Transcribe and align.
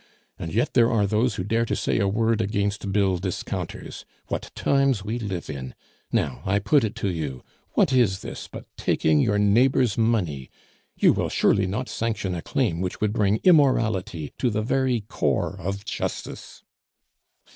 And 0.39 0.51
yet 0.51 0.73
there 0.73 0.89
are 0.91 1.05
those 1.05 1.35
who 1.35 1.43
dare 1.43 1.63
to 1.63 1.75
say 1.75 1.99
a 1.99 2.07
word 2.07 2.41
against 2.41 2.91
bill 2.91 3.19
discounters! 3.19 4.03
What 4.29 4.49
times 4.55 5.05
we 5.05 5.19
live 5.19 5.47
in!... 5.47 5.75
Now, 6.11 6.41
I 6.43 6.57
put 6.57 6.83
it 6.83 6.95
to 6.95 7.09
you 7.11 7.43
what 7.73 7.93
is 7.93 8.21
this 8.21 8.47
but 8.47 8.65
taking 8.77 9.19
your 9.19 9.37
neighbor's 9.37 9.99
money?... 9.99 10.49
You 10.95 11.13
will 11.13 11.29
surely 11.29 11.67
not 11.67 11.87
sanction 11.87 12.33
a 12.33 12.41
claim 12.41 12.81
which 12.81 12.99
would 12.99 13.13
bring 13.13 13.41
immorality 13.43 14.33
to 14.39 14.49
the 14.49 14.63
very 14.63 15.01
core 15.01 15.55
of 15.59 15.85
justice!" 15.85 16.63